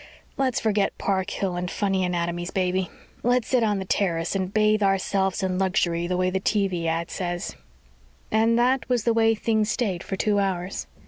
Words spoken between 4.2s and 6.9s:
and bathe ourselves in luxury the way the TV